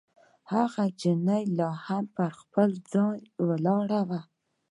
[0.53, 4.21] هغه نجلۍ لا هم پر خپل ځای ولاړه وه.